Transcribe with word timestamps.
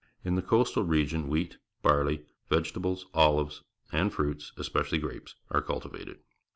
In 0.25 0.33
the 0.33 0.41
coastal 0.41 0.81
region 0.81 1.27
wheat, 1.27 1.57
barley, 1.83 2.25
vegetables, 2.49 3.05
olives, 3.13 3.61
and 3.91 4.11
fruits, 4.11 4.51
especially 4.57 4.97
grapes, 4.97 5.35
are 5.51 5.61
cultivated. 5.61 6.17